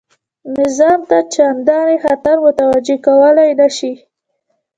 نظام 0.57 0.99
ته 1.09 1.17
چنداني 1.33 1.97
خطر 2.05 2.35
متوجه 2.47 2.95
کولای 3.05 3.51
نه 3.59 3.67
شي. 3.77 3.91